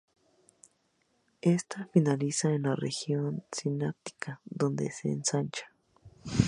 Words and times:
Ésta 1.55 1.87
finaliza 1.93 2.49
en 2.49 2.63
la 2.63 2.75
región 2.75 3.43
sináptica, 3.51 4.41
donde 4.45 4.89
se 4.89 5.09
ensancha. 5.11 5.71